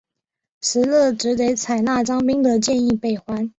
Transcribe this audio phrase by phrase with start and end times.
[0.63, 3.47] 石勒只得采纳张宾的建议北还。